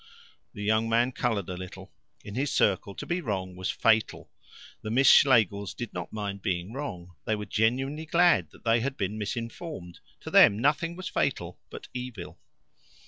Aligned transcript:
The 0.55 0.63
young 0.63 0.89
man 0.89 1.11
coloured 1.11 1.47
a 1.47 1.55
little. 1.55 1.91
In 2.25 2.33
his 2.33 2.51
circle 2.51 2.95
to 2.95 3.05
be 3.05 3.21
wrong 3.21 3.55
was 3.55 3.69
fatal. 3.69 4.31
The 4.81 4.89
Miss 4.89 5.07
Schlegels 5.07 5.75
did 5.75 5.93
not 5.93 6.11
mind 6.11 6.41
being 6.41 6.73
wrong. 6.73 7.13
They 7.25 7.35
were 7.35 7.45
genuinely 7.45 8.07
glad 8.07 8.49
that 8.49 8.63
they 8.63 8.79
had 8.79 8.97
been 8.97 9.19
misinformed. 9.19 9.99
To 10.21 10.31
them 10.31 10.57
nothing 10.57 10.95
was 10.95 11.07
fatal 11.07 11.59
but 11.69 11.87
evil. 11.93 12.39